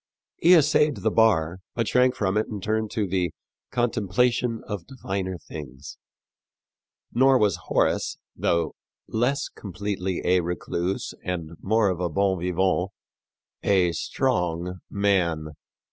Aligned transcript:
He 0.37 0.55
essayed 0.55 0.97
the 0.97 1.11
bar, 1.11 1.59
but 1.75 1.87
shrank 1.87 2.15
from 2.15 2.35
it 2.35 2.47
and 2.47 2.63
turned 2.63 2.89
to 2.89 3.05
the 3.05 3.31
"contemplation 3.69 4.63
of 4.65 4.87
diviner 4.87 5.37
things." 5.37 5.99
Nor 7.13 7.37
was 7.37 7.57
Horace, 7.65 8.17
though 8.35 8.73
less 9.07 9.47
completely 9.47 10.23
a 10.25 10.39
recluse 10.39 11.13
and 11.23 11.51
more 11.61 11.89
of 11.89 11.99
a 11.99 12.09
bon 12.09 12.39
vivant, 12.39 12.89
a 13.61 13.91
strong 13.91 14.79
man. 14.89 15.49